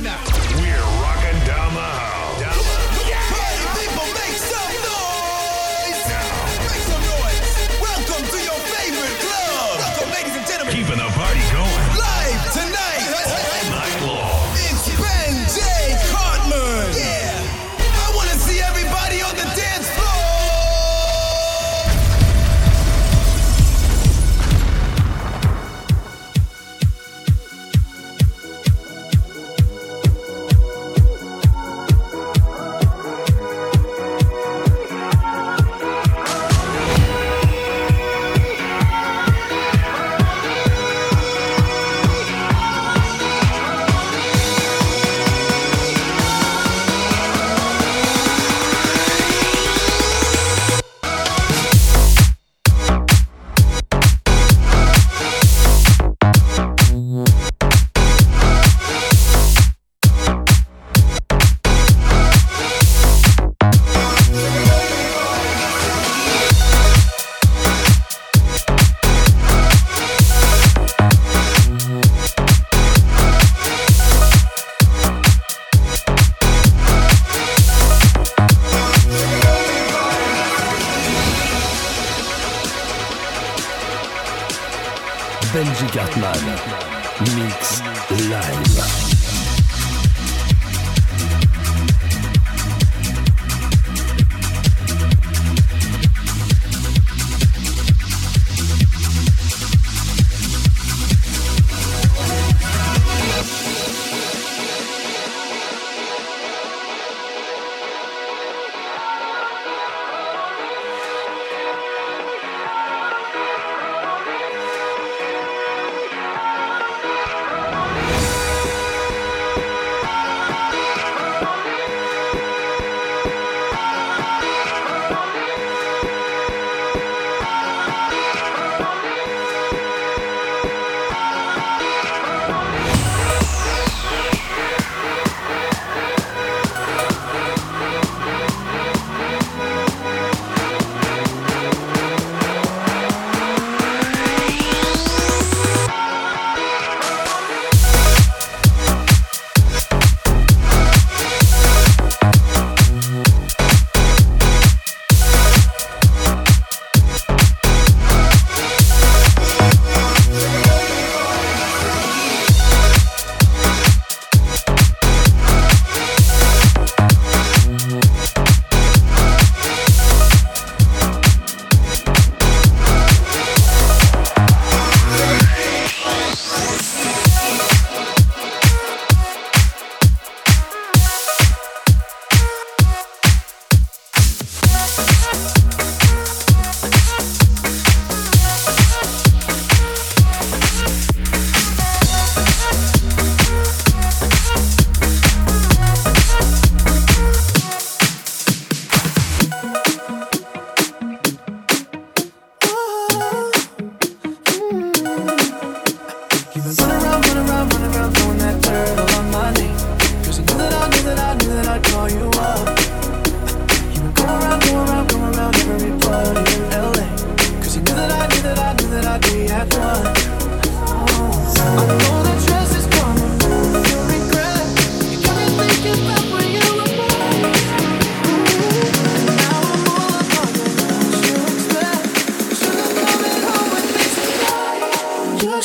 now. 0.00 0.22
We're 0.60 0.95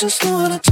just 0.02 0.24
wanna. 0.24 0.71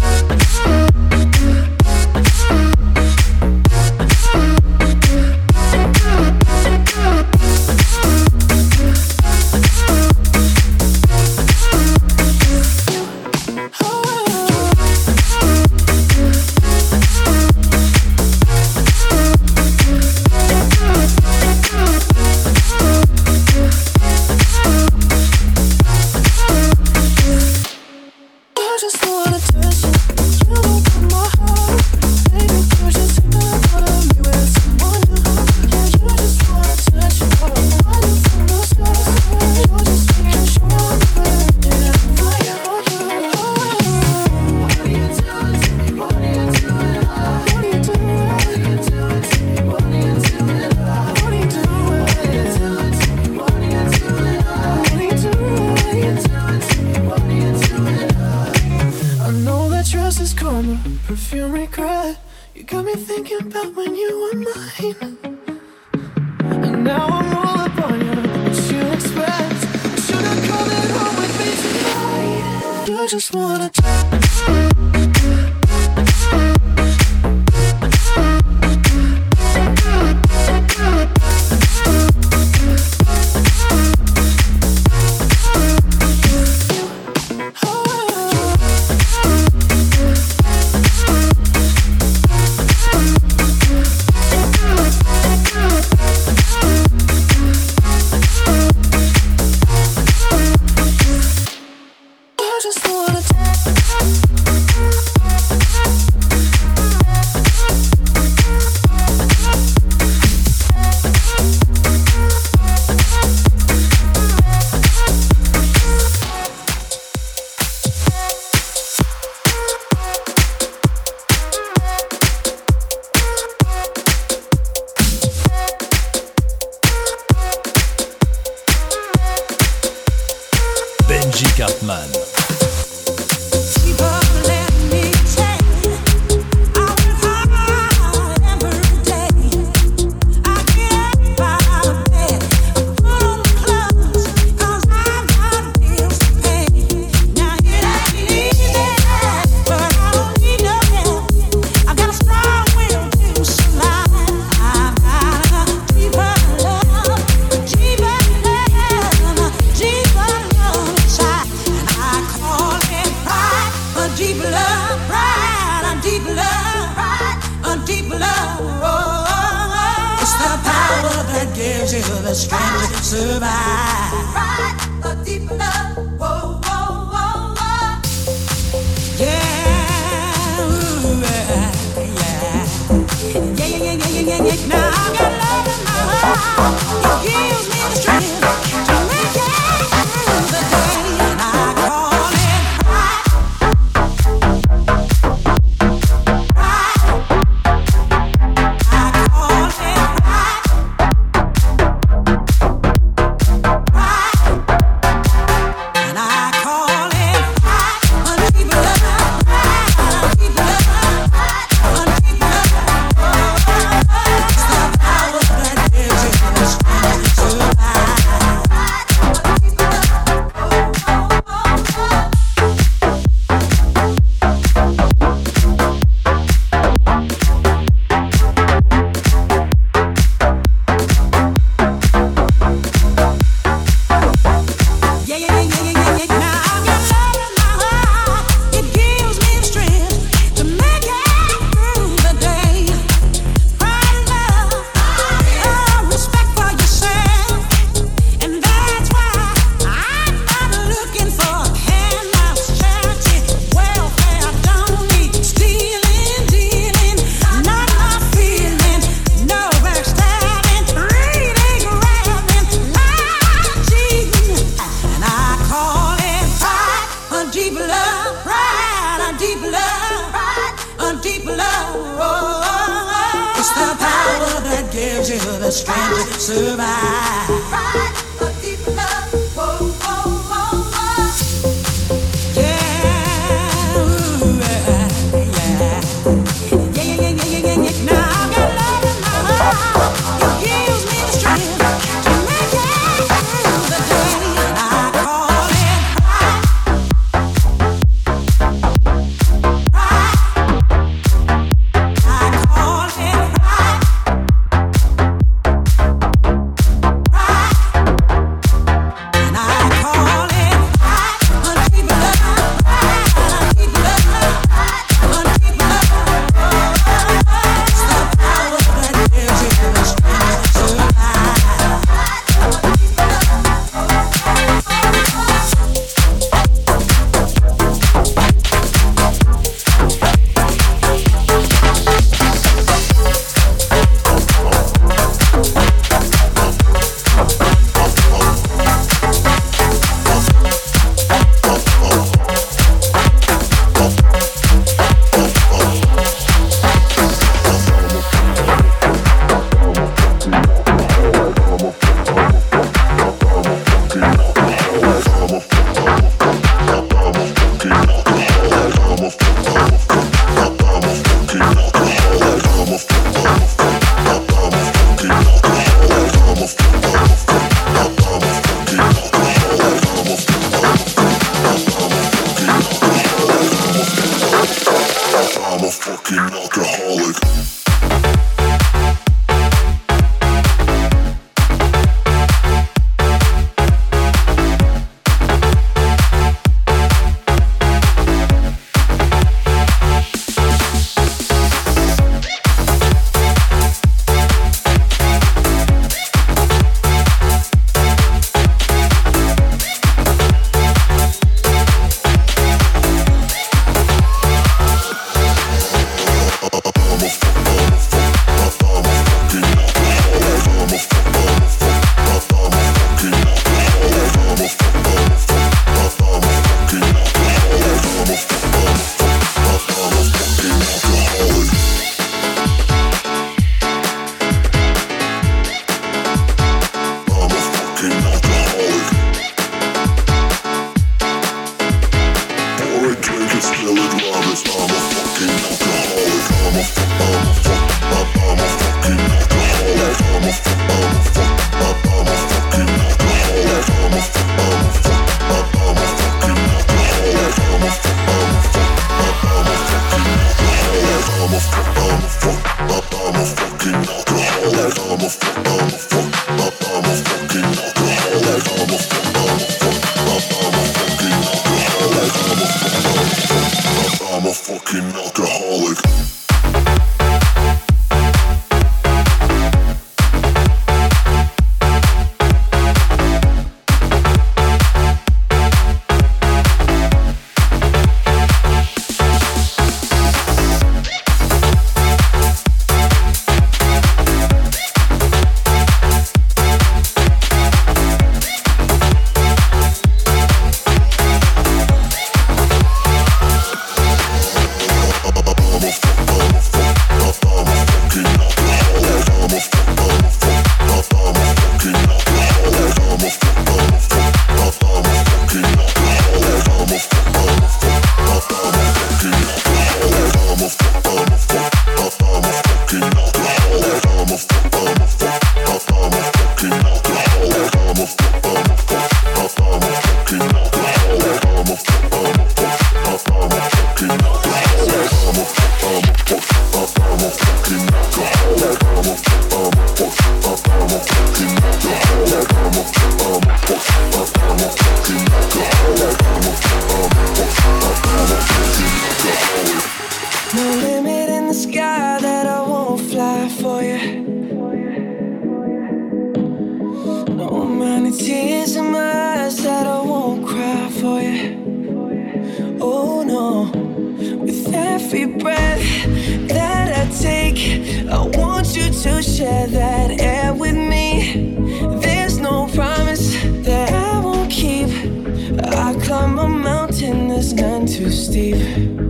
Both 567.80 568.00
of 568.00 569.09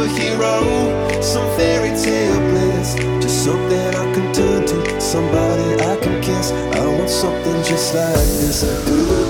superhero, 0.00 1.22
some 1.22 1.46
fairy 1.56 1.90
tale 1.90 2.40
bliss. 2.50 2.94
Just 3.22 3.44
something 3.44 3.94
I 3.94 4.14
can 4.14 4.32
turn 4.32 4.66
to, 4.66 5.00
somebody 5.00 5.74
I 5.82 5.96
can 5.96 6.22
kiss. 6.22 6.52
I 6.52 6.86
want 6.86 7.10
something 7.10 7.62
just 7.64 7.94
like 7.94 8.14
this. 8.14 9.29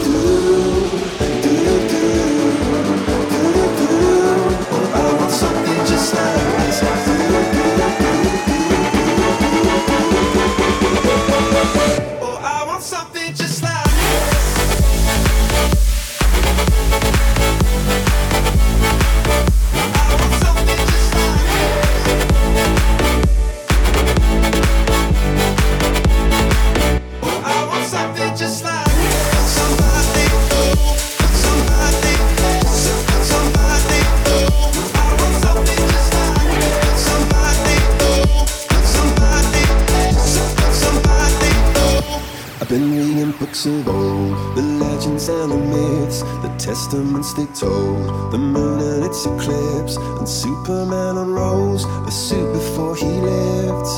Superman 50.60 51.16
unrolls 51.16 51.86
a 51.86 52.10
suit 52.10 52.52
before 52.52 52.94
he 52.94 53.06
lived. 53.06 53.88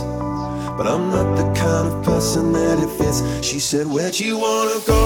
But 0.76 0.86
I'm 0.86 1.10
not 1.10 1.36
the 1.36 1.42
kind 1.58 1.88
of 1.88 2.04
person 2.04 2.52
that 2.52 2.78
it 2.78 2.88
fits. 2.98 3.20
She 3.44 3.58
said, 3.58 3.88
Where'd 3.88 4.18
you 4.20 4.38
wanna 4.38 4.78
go? 4.86 5.02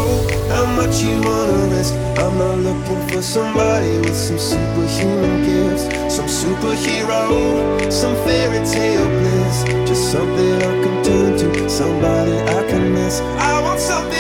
How 0.51 0.67
much 0.77 1.01
you 1.01 1.17
wanna 1.23 1.75
risk? 1.75 1.95
I'm 2.21 2.37
not 2.37 2.59
looking 2.59 3.09
for 3.09 3.23
somebody 3.23 3.97
with 4.01 4.15
some 4.15 4.39
superhuman 4.39 5.47
gifts, 5.49 5.85
some 6.15 6.27
superhero, 6.27 7.91
some 7.91 8.15
fairy 8.27 8.63
tale 8.67 9.09
bliss. 9.19 9.65
Just 9.89 10.13
something 10.13 10.57
I 10.57 10.75
can 10.85 11.05
turn 11.05 11.39
to, 11.39 11.71
somebody 11.71 12.37
I 12.39 12.69
can 12.69 12.93
miss. 12.93 13.21
I 13.21 13.63
want 13.63 13.81
something 13.81 14.16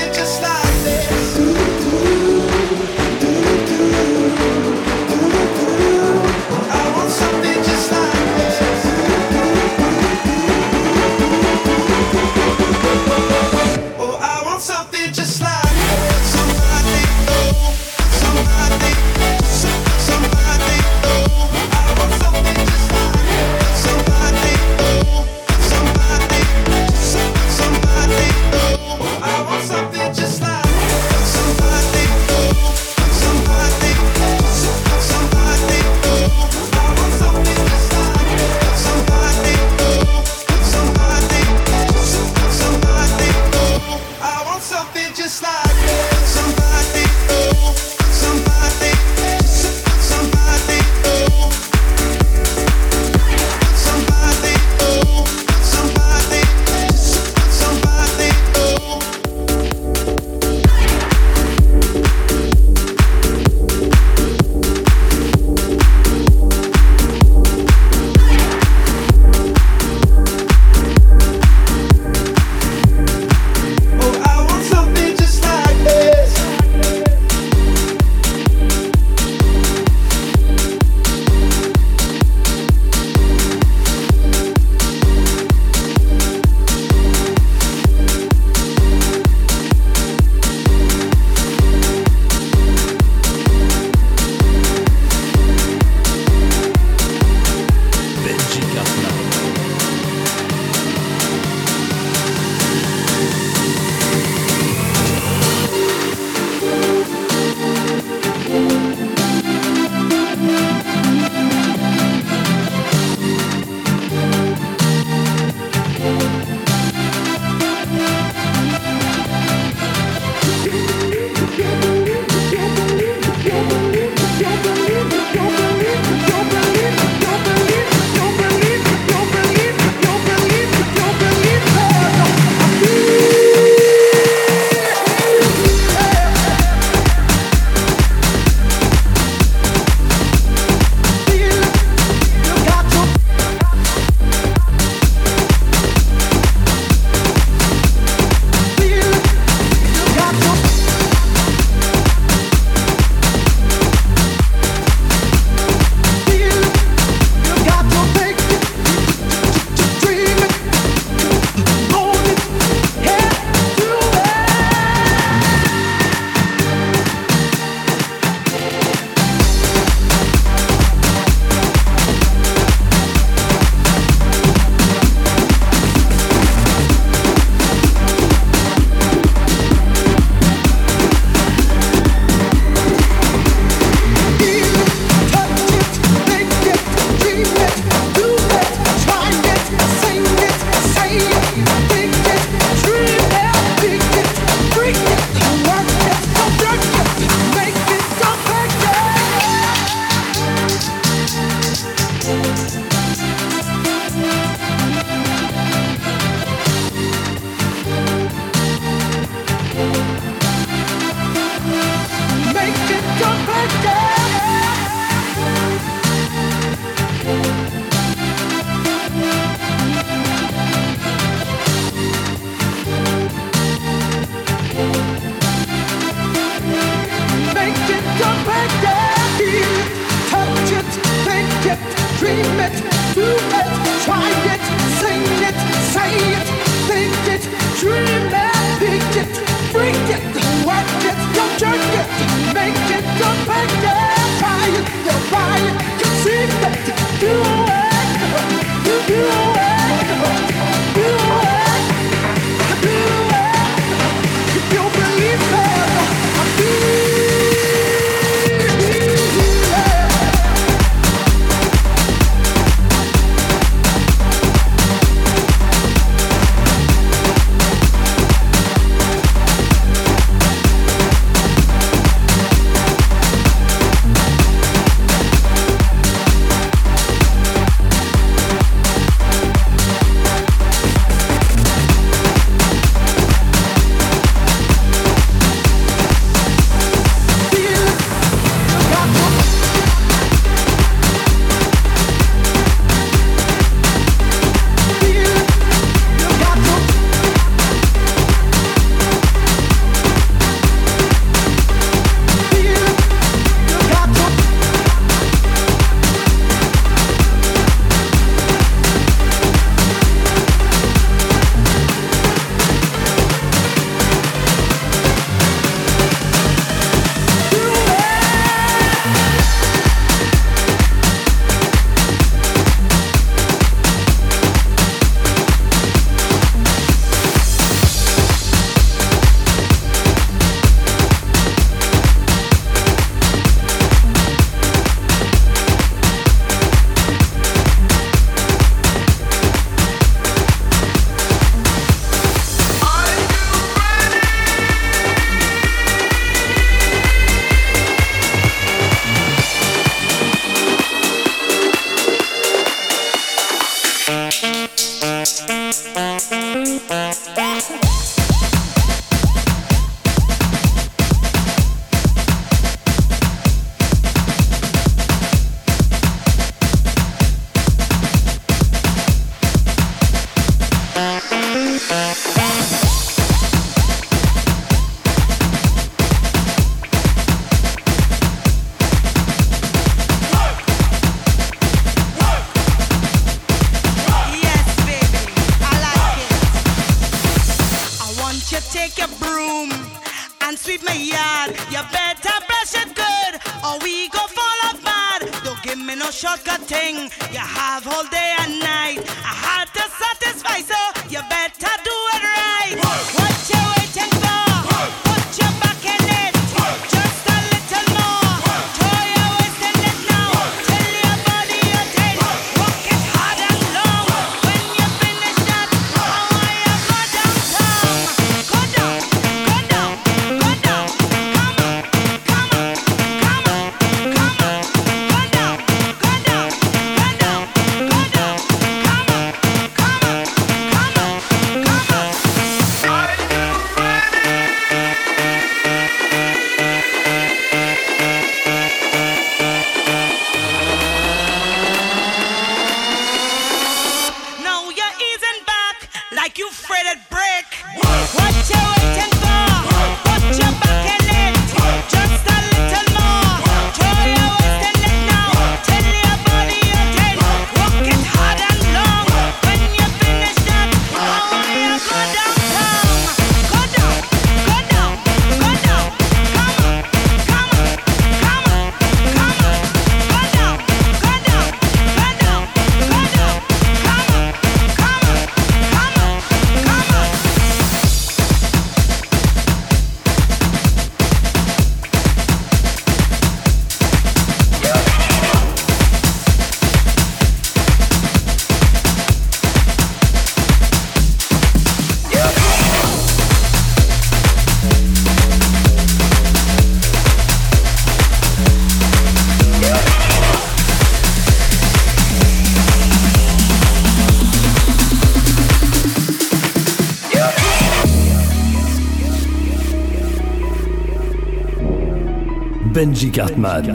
Benji 512.76 513.08
Cartman. 513.08 513.72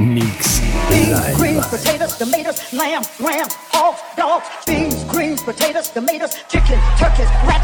Mix 0.00 0.58
Beans, 0.90 1.36
greens, 1.36 1.66
potatoes, 1.68 2.18
tomatoes, 2.18 2.72
lamb, 2.72 3.04
ram, 3.20 3.46
hogs, 3.70 4.00
dogs. 4.16 4.48
Beans, 4.66 5.04
greens, 5.04 5.40
potatoes, 5.40 5.88
tomatoes, 5.90 6.34
chicken, 6.48 6.80
turkeys, 6.98 7.30
rat. 7.46 7.62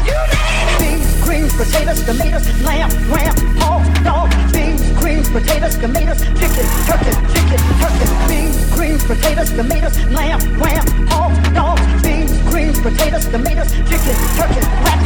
Beans, 0.79 1.23
greens, 1.25 1.53
potatoes, 1.57 2.01
tomatoes, 2.05 2.47
lamb, 2.63 2.89
ram, 3.11 3.35
hogs, 3.59 3.89
dogs. 3.99 4.35
Beans, 4.53 4.81
greens, 4.97 5.29
potatoes, 5.29 5.75
tomatoes, 5.75 6.21
chicken, 6.39 6.65
turkeys, 6.87 7.19
chicken, 7.35 7.59
turkeys. 7.83 8.11
Beans, 8.31 8.71
greens, 8.71 9.03
potatoes, 9.03 9.51
tomatoes, 9.51 9.97
lamb, 10.15 10.39
ram, 10.55 10.85
hogs, 11.11 11.49
dogs. 11.51 11.81
Beans, 12.01 12.10
greens, 12.51 12.79
potatoes, 12.81 13.25
tomatoes, 13.25 13.71
chicken, 13.87 14.15
turkeys, 14.35 14.67
rat. 14.83 14.99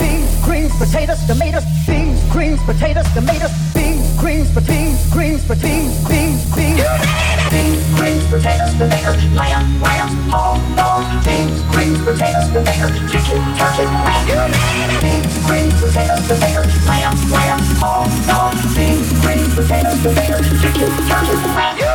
Beans, 0.00 0.44
greens, 0.44 0.72
potatoes, 0.80 1.20
tomatoes, 1.26 1.64
beans, 1.86 2.18
greens, 2.32 2.60
potatoes, 2.64 3.06
tomatoes, 3.12 3.52
beans, 3.74 4.02
greens, 4.18 4.48
beans, 4.66 5.12
greens, 5.12 5.44
beans, 5.44 6.08
beans, 6.08 6.40
beans. 6.56 6.80
Beans, 7.52 7.84
greens, 8.00 8.24
potatoes, 8.32 8.72
tomatoes, 8.80 9.24
lamb, 9.36 9.82
lamb, 9.82 10.08
hog, 10.32 10.58
dog. 10.74 11.04
Beans, 11.24 11.60
greens, 11.70 11.98
potatoes, 12.00 12.48
tomatoes, 12.48 12.96
chicken, 13.12 13.40
turkey, 13.60 13.84
rat. 13.84 14.24
Beans, 15.04 15.32
greens, 15.44 15.74
potatoes, 15.76 16.24
tomatoes, 16.26 16.72
lamb, 16.88 17.16
lamb, 17.30 17.60
hog, 17.76 18.08
dog. 18.24 18.56
Beans, 18.74 19.08
greens, 19.20 19.54
potatoes, 19.54 20.02
tomatoes, 20.02 20.48
chicken, 20.62 20.90
turkey, 21.04 21.36
rat. 21.52 21.91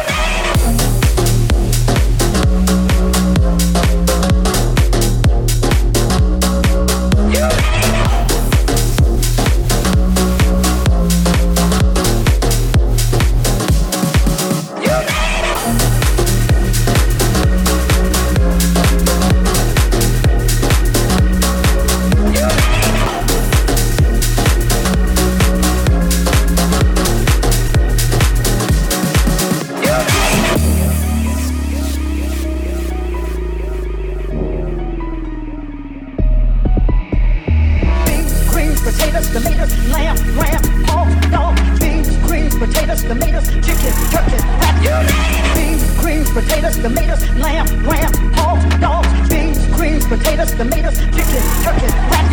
Potatoes, 46.38 46.78
tomatoes, 46.78 47.24
lamb, 47.42 47.66
ram, 47.82 48.14
hog, 48.38 48.62
dog. 48.80 49.04
Beans, 49.28 49.58
greens, 49.74 50.06
potatoes, 50.06 50.52
tomatoes, 50.54 50.98
chicken, 51.10 51.44
turkey, 51.66 51.90
rat. 52.14 52.26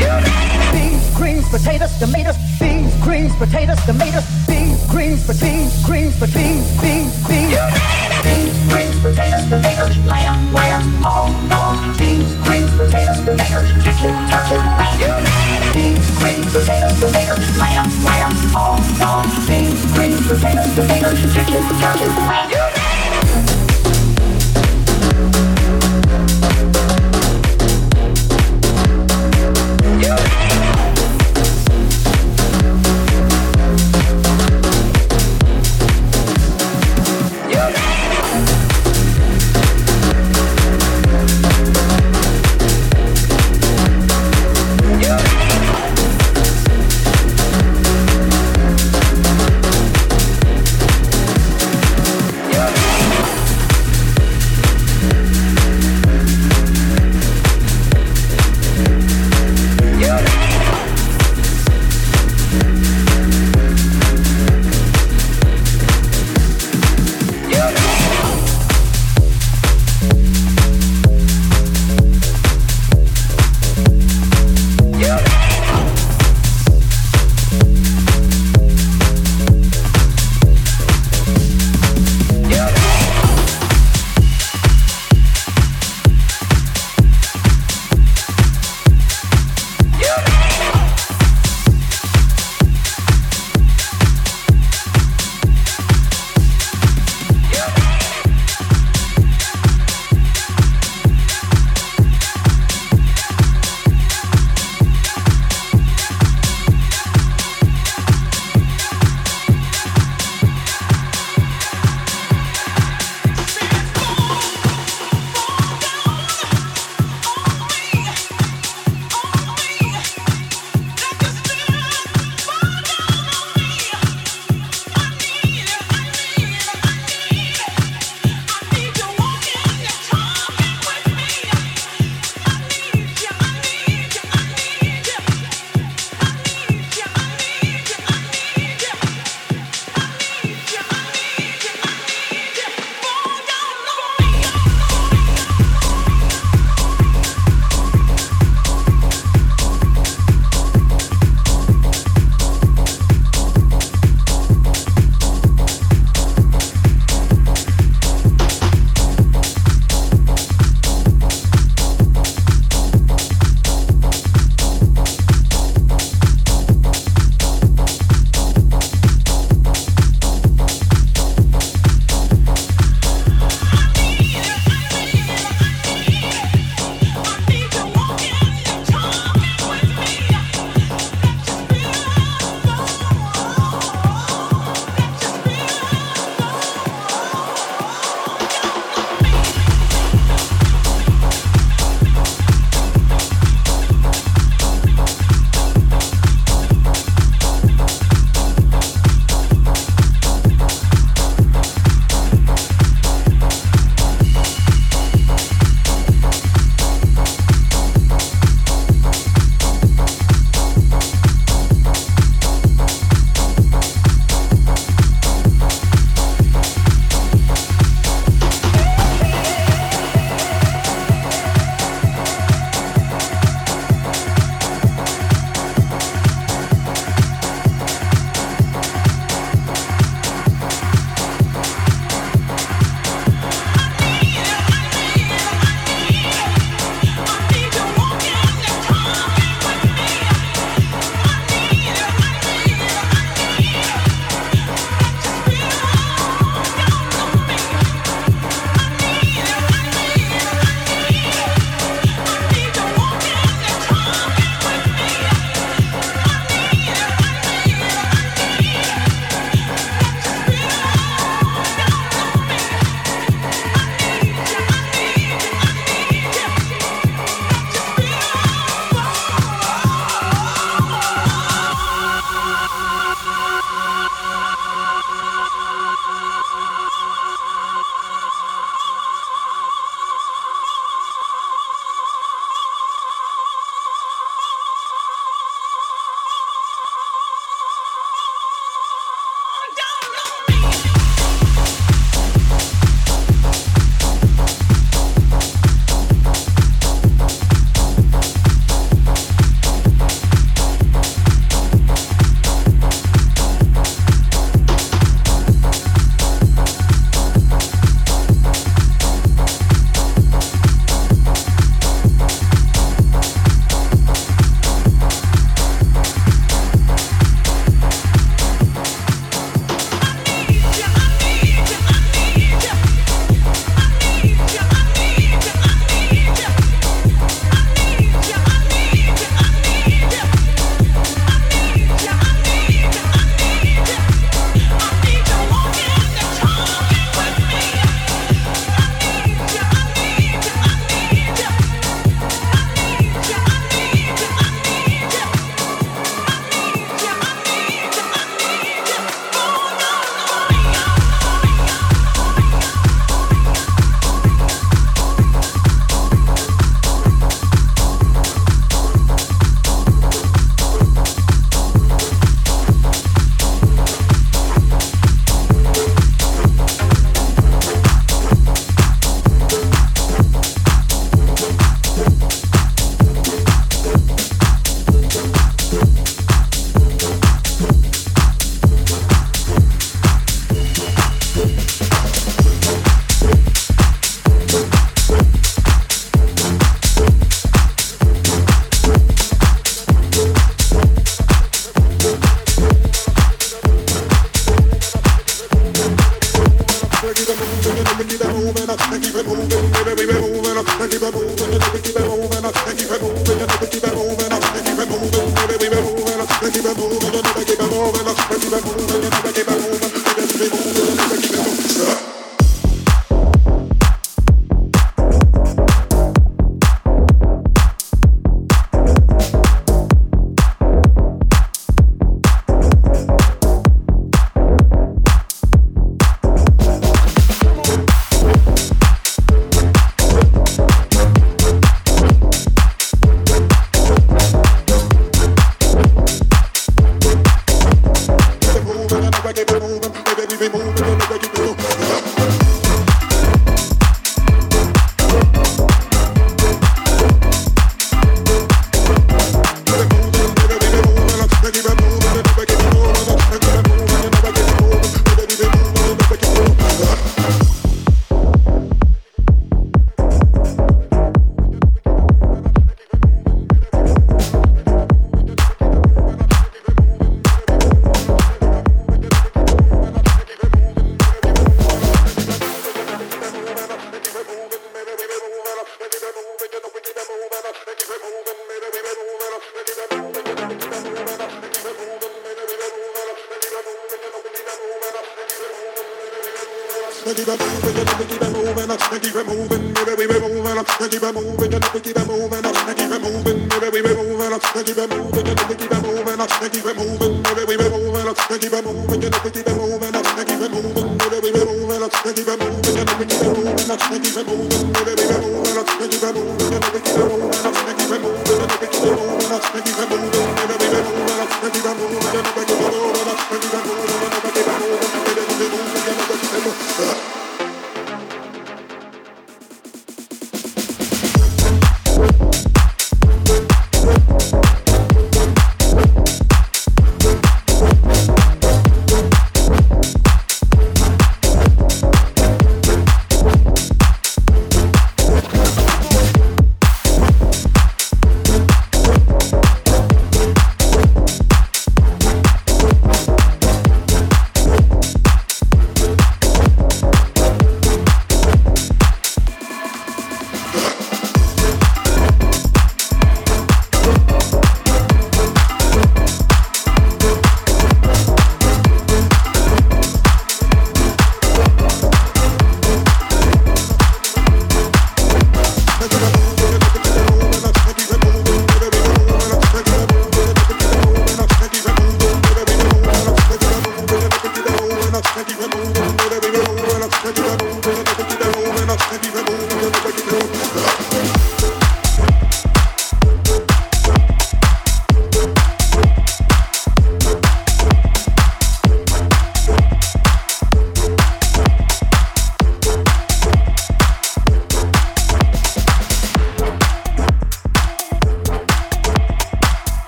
Beans, 0.72 1.16
greens, 1.16 1.48
potatoes, 1.48 1.96
tomatoes, 1.98 2.36
beans, 2.60 2.92
greens, 3.00 3.34
potatoes, 3.36 3.80
tomatoes, 3.86 4.26
beans, 4.46 4.76
greens, 4.92 5.24
beans, 5.40 5.72
greens, 5.86 6.14
beans, 6.20 6.66
beans, 6.84 7.12
beans. 7.24 7.56
Beans, 8.20 8.56
greens, 8.68 8.96
potatoes, 9.00 9.48
tomatoes, 9.48 9.96
lamb, 10.04 10.52
ram, 10.52 10.82
hog, 11.00 11.32
dog. 11.48 11.96
Beans, 11.96 12.28
greens, 12.44 12.70
potatoes, 12.76 13.24
tomatoes, 13.24 13.68
chicken, 13.80 14.12
turkey, 14.28 14.60
rat. 14.76 15.00
Beans, 15.72 16.04
greens, 16.20 16.44
potatoes, 16.52 17.00
tomatoes, 17.00 17.56
lamb, 17.56 17.88
lamb, 18.04 18.32
hog, 18.52 18.84
dog. 19.00 19.24
Beans, 19.48 19.80
greens, 19.96 20.20
potatoes, 20.28 20.74
tomatoes, 20.76 21.20
chicken, 21.32 21.62
turkey, 21.80 22.08
rat. 22.28 22.73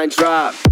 Baseline 0.00 0.16
drop. 0.16 0.69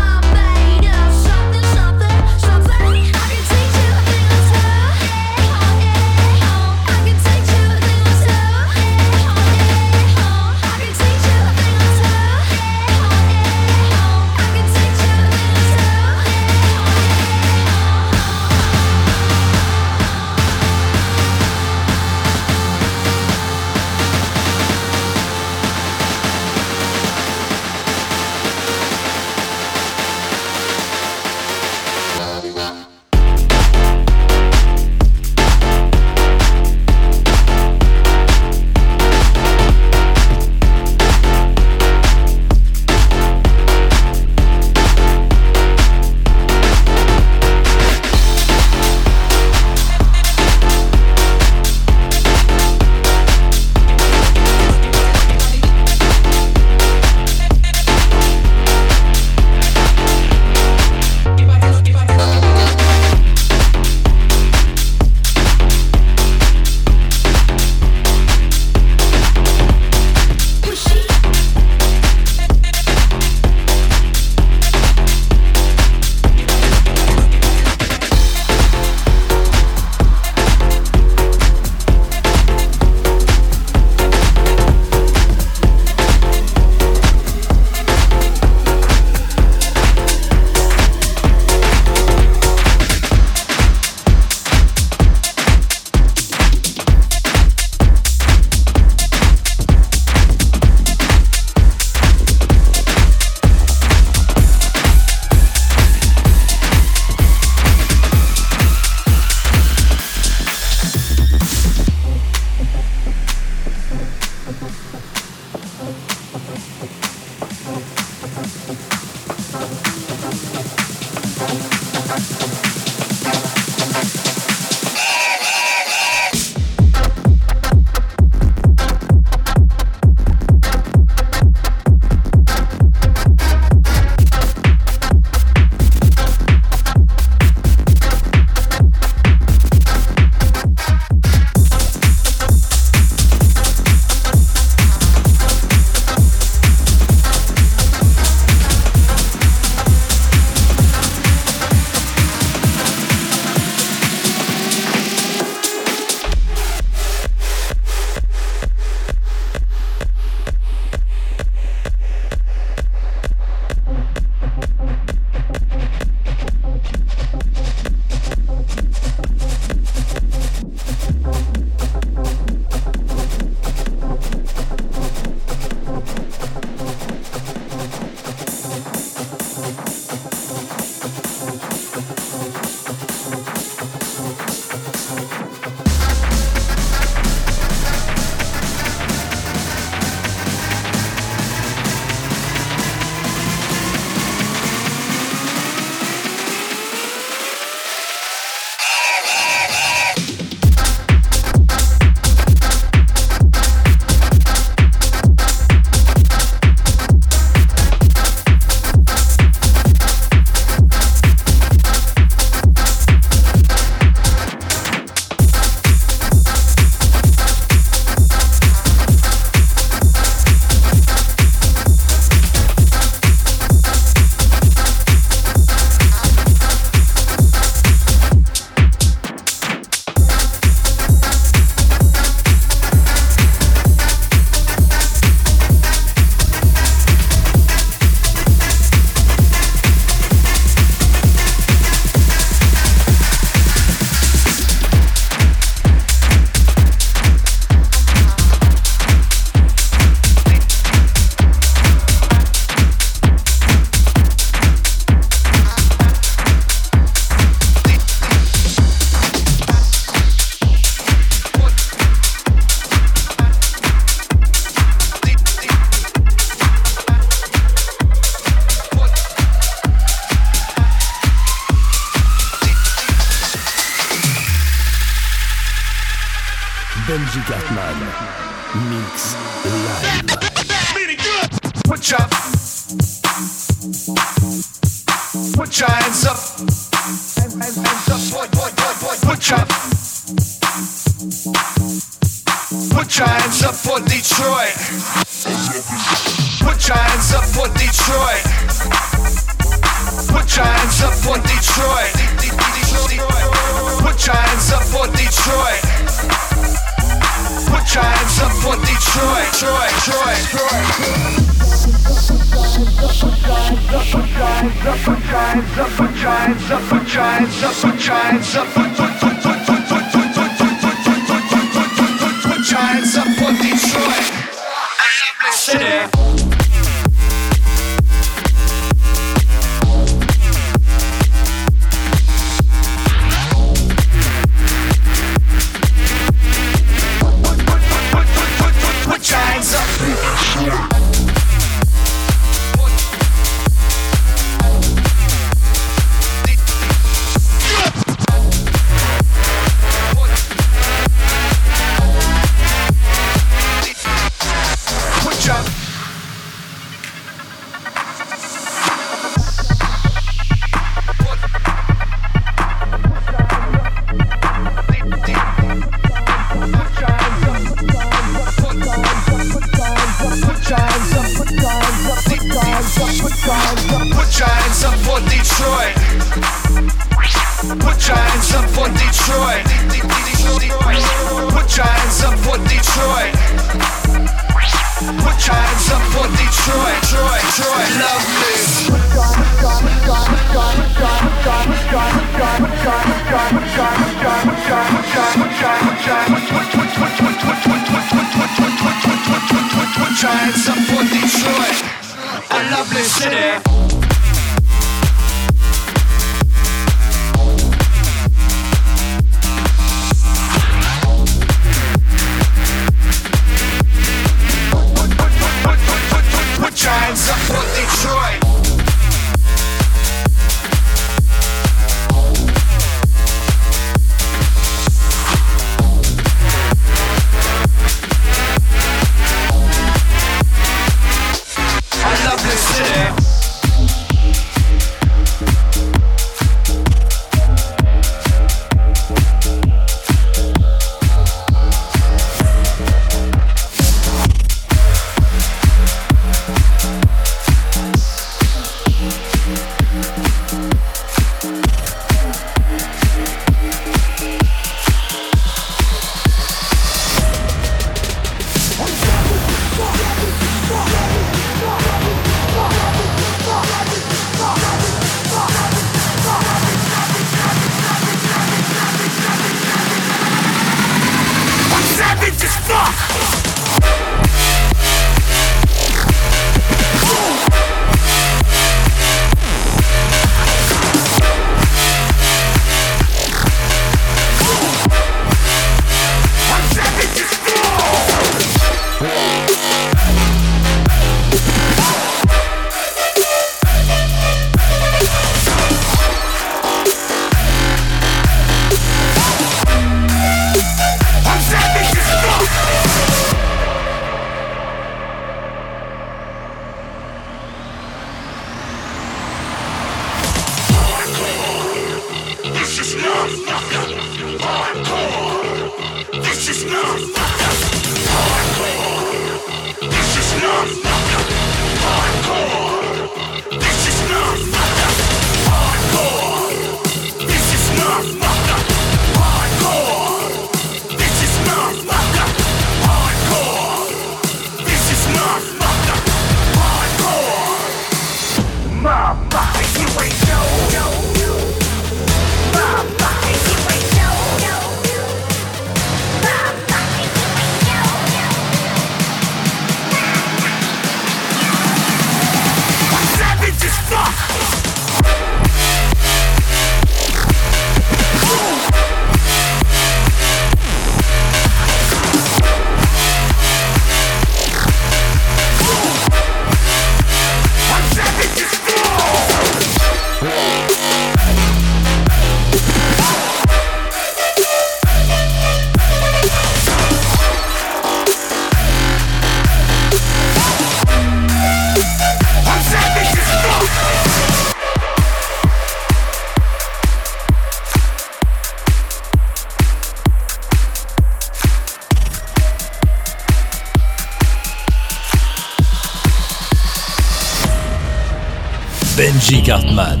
Benji 599.34 599.46
Cartman. 599.46 600.00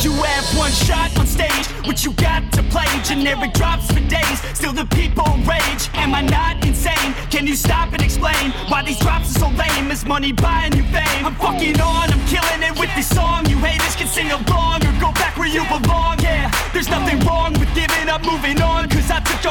You 0.00 0.12
have 0.12 0.58
one 0.58 0.70
shot 0.70 1.18
on 1.18 1.26
stage, 1.26 1.66
what 1.86 2.04
you 2.04 2.12
got 2.12 2.52
to 2.52 2.62
play? 2.64 2.86
Generic 3.02 3.52
drops 3.52 3.90
for 3.90 4.00
days, 4.00 4.40
still 4.54 4.72
the 4.72 4.84
people 4.86 5.24
rage. 5.44 5.90
Am 5.94 6.14
I 6.14 6.22
not 6.22 6.64
insane? 6.64 7.14
Can 7.30 7.46
you 7.46 7.56
stop 7.56 7.92
and 7.92 8.02
explain 8.02 8.52
why 8.68 8.82
these 8.82 8.98
drops 9.00 9.34
are 9.36 9.40
so 9.40 9.48
lame? 9.48 9.90
Is 9.90 10.04
money 10.04 10.32
buying 10.32 10.72
you 10.76 10.84
fame? 10.84 11.26
I'm 11.26 11.34
fucking 11.34 11.80
on, 11.80 12.12
I'm 12.12 12.26
killing 12.26 12.62
it 12.62 12.78
with 12.78 12.94
this 12.94 13.08
song. 13.08 13.46
You 13.46 13.58
haters 13.58 13.96
can 13.96 14.06
sing 14.06 14.30
along 14.30 14.86
or 14.86 14.92
go 15.00 15.12
back 15.12 15.36
where 15.36 15.48
you 15.48 15.64
belong. 15.64 16.20
Yeah, 16.20 16.50
there's 16.72 16.88
nothing 16.88 17.18
wrong 17.26 17.52
with 17.54 17.74
giving 17.74 18.08
up, 18.08 18.24
moving 18.24 18.59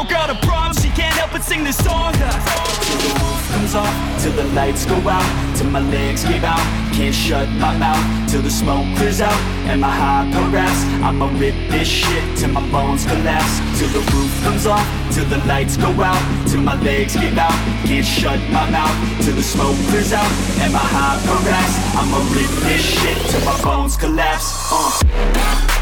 girl 0.10 0.28
to 0.28 0.36
prom, 0.48 0.74
she 0.74 0.90
can't 0.90 1.14
help 1.14 1.32
but 1.32 1.44
sing 1.44 1.64
this 1.64 1.78
song. 1.78 2.14
Till 2.14 2.98
the 3.06 3.12
roof 3.22 3.42
comes 3.54 3.76
off, 3.76 3.94
till 4.22 4.34
the 4.34 4.46
lights 4.58 4.86
go 4.86 4.98
out, 5.08 5.56
till 5.56 5.70
my 5.70 5.80
legs 5.80 6.24
give 6.24 6.44
out. 6.44 6.66
Can't 6.94 7.14
shut 7.14 7.48
my 7.62 7.78
mouth 7.78 8.04
till 8.30 8.42
the 8.42 8.50
smoke 8.50 8.86
clears 8.98 9.22
out 9.22 9.40
and 9.70 9.80
my 9.80 9.90
high 9.90 10.30
progress. 10.34 10.78
I'ma 11.06 11.28
rip 11.40 11.56
this 11.70 11.88
shit 11.88 12.38
till 12.38 12.50
my 12.50 12.66
bones 12.72 13.06
collapse. 13.06 13.60
Till 13.78 13.90
the 13.90 14.04
roof 14.12 14.34
comes 14.44 14.66
off, 14.66 14.86
till 15.14 15.26
the 15.26 15.38
lights 15.46 15.78
go 15.78 15.90
out, 16.02 16.22
till 16.48 16.62
my 16.62 16.76
legs 16.82 17.14
give 17.16 17.38
out. 17.38 17.58
Can't 17.86 18.06
shut 18.06 18.40
my 18.50 18.70
mouth 18.70 18.98
till 19.24 19.36
the 19.36 19.44
smoke 19.44 19.78
clears 19.90 20.12
out 20.12 20.32
and 20.62 20.74
my 20.74 20.80
high 20.80 21.18
progress. 21.26 21.72
I'ma 21.96 22.20
rip 22.36 22.52
this 22.68 22.82
shit 22.82 23.18
till 23.32 23.46
my 23.46 23.58
bones 23.64 23.96
collapse. 23.96 24.48
Uh. 24.72 25.79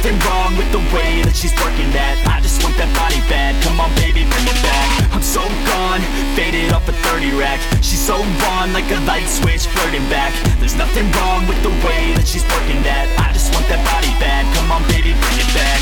Nothing 0.00 0.18
wrong 0.30 0.56
with 0.56 0.72
the 0.72 0.80
way 0.96 1.20
that 1.20 1.36
she's 1.36 1.52
working 1.60 1.92
that. 1.92 2.16
I 2.24 2.40
just 2.40 2.64
want 2.64 2.72
that 2.80 2.88
body 2.96 3.20
bad. 3.28 3.52
Come 3.60 3.76
on, 3.84 3.92
baby, 4.00 4.24
bring 4.24 4.48
it 4.48 4.56
back. 4.64 4.88
I'm 5.12 5.20
so 5.20 5.44
gone, 5.68 6.00
faded 6.32 6.72
off 6.72 6.88
a 6.88 6.96
30 7.12 7.36
rack. 7.36 7.60
She's 7.84 8.00
so 8.00 8.16
on 8.16 8.72
like 8.72 8.88
a 8.88 9.00
light 9.04 9.28
switch, 9.28 9.68
flirting 9.68 10.08
back. 10.08 10.32
There's 10.56 10.72
nothing 10.72 11.04
wrong 11.12 11.44
with 11.44 11.60
the 11.60 11.68
way 11.84 12.16
that 12.16 12.24
she's 12.24 12.48
working 12.48 12.80
that. 12.80 13.12
I 13.20 13.28
just 13.36 13.52
want 13.52 13.68
that 13.68 13.84
body 13.84 14.08
bad. 14.16 14.48
Come 14.56 14.72
on, 14.72 14.80
baby, 14.88 15.12
bring 15.12 15.36
it 15.36 15.52
back. 15.52 15.80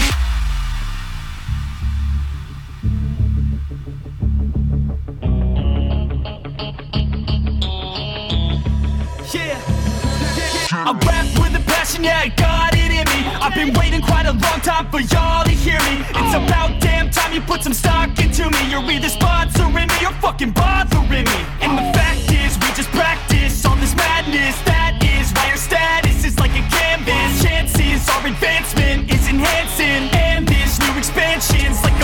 Yeah. 9.31 9.63
I 10.75 10.91
rap 11.07 11.29
with 11.39 11.55
a 11.55 11.63
passion, 11.71 12.03
yeah, 12.03 12.27
I 12.27 12.29
got 12.35 12.75
it 12.75 12.78
in 12.99 13.07
me. 13.15 13.21
I've 13.39 13.55
been 13.55 13.73
waiting 13.75 14.03
quite 14.03 14.27
a 14.27 14.33
long 14.33 14.61
time 14.61 14.91
for 14.91 15.01
y'all 15.01 15.45
to 15.45 15.51
hear 15.51 15.79
me. 15.89 16.03
It's 16.21 16.35
about 16.35 16.81
damn 16.81 17.11
time 17.11 17.33
you 17.33 17.41
put 17.41 17.63
some 17.63 17.75
stock 17.75 18.11
into 18.19 18.51
me. 18.51 18.61
You're 18.71 18.85
either 18.91 19.09
sponsoring 19.09 19.89
me 19.89 19.99
or 20.07 20.15
fucking 20.25 20.53
bothering 20.53 21.27
me. 21.33 21.41
And 21.63 21.79
the 21.79 21.87
fact 21.97 22.27
is, 22.33 22.59
we 22.59 22.69
just 22.75 22.91
practice 22.91 23.65
on 23.65 23.79
this 23.81 23.95
madness. 23.95 24.57
That 24.63 24.99
is 25.03 25.33
why 25.33 25.49
your 25.49 25.57
status 25.57 26.25
is 26.25 26.39
like 26.39 26.53
a 26.53 26.65
canvas. 26.75 27.43
Chances 27.43 28.09
our 28.09 28.27
advancement 28.27 29.11
is 29.11 29.29
enhancing. 29.29 30.11
And 30.19 30.47
this 30.47 30.79
new 30.81 30.99
expansion's 30.99 31.83
like. 31.85 31.98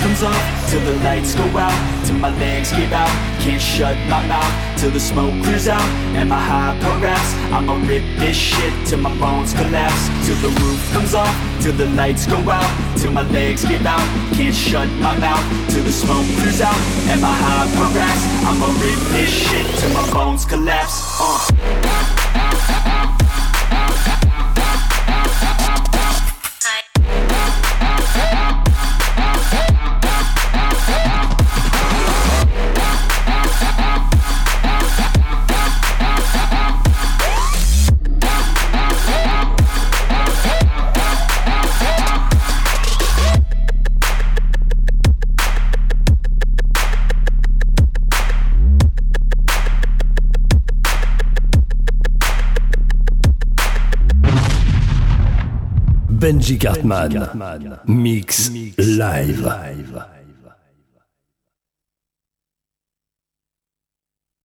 Comes 0.00 0.22
off 0.22 0.70
till 0.70 0.80
the 0.80 0.94
lights 1.02 1.34
go 1.34 1.44
out, 1.56 2.06
till 2.06 2.16
my 2.16 2.30
legs 2.38 2.70
give 2.72 2.92
out. 2.92 3.10
Can't 3.40 3.60
shut 3.60 3.96
my 4.08 4.24
mouth 4.26 4.78
till 4.78 4.90
the 4.90 5.00
smoke 5.00 5.32
clears 5.42 5.68
out 5.68 5.88
and 6.14 6.28
my 6.28 6.38
high 6.38 6.78
progress. 6.80 7.34
I'ma 7.52 7.74
rip 7.86 8.04
this 8.18 8.36
shit 8.36 8.72
till 8.86 8.98
my 8.98 9.14
bones 9.18 9.52
collapse. 9.52 10.08
Till 10.26 10.36
the 10.36 10.48
roof 10.60 10.92
comes 10.92 11.14
off, 11.14 11.34
till 11.60 11.72
the 11.72 11.86
lights 11.96 12.26
go 12.26 12.38
out, 12.50 12.98
till 12.98 13.12
my 13.12 13.22
legs 13.30 13.64
give 13.64 13.86
out. 13.86 14.06
Can't 14.34 14.54
shut 14.54 14.88
my 15.00 15.16
mouth 15.18 15.44
till 15.70 15.84
the 15.84 15.92
smoke 15.92 16.26
clears 16.38 16.60
out 16.60 16.80
and 17.10 17.20
my 17.20 17.32
high 17.32 17.66
progress. 17.76 18.20
I'ma 18.44 18.66
rip 18.82 19.00
this 19.16 19.30
shit 19.30 19.66
till 19.80 19.92
my 19.94 20.12
bones 20.12 20.44
collapse. 20.44 21.00
Uh. 21.20 22.25
Benji 56.26 56.58
Cartman. 56.58 57.30
Mix 57.86 58.50
live. 58.78 60.15